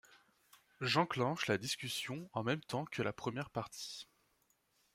J’enclenche 0.79 1.45
la 1.45 1.59
discussion 1.59 2.27
en 2.33 2.41
même 2.41 2.61
temps 2.63 2.85
que 2.85 3.03
la 3.03 3.13
première 3.13 3.51
partie. 3.51 4.07